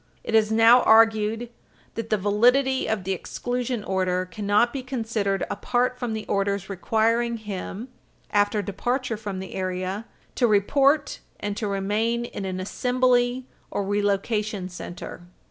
[0.23, 1.49] It is now argued
[1.93, 7.37] that the validity of the exclusion order cannot be considered apart from the orders requiring
[7.37, 7.87] him,
[8.31, 14.69] after departure from the area, to report and to remain in an assembly or relocation
[14.69, 15.21] center.